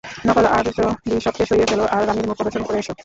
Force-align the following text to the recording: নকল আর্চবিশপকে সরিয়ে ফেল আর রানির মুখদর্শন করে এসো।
নকল 0.27 0.45
আর্চবিশপকে 0.49 1.43
সরিয়ে 1.49 1.69
ফেল 1.69 1.81
আর 1.95 2.01
রানির 2.07 2.29
মুখদর্শন 2.29 2.63
করে 2.67 2.77
এসো। 2.81 2.93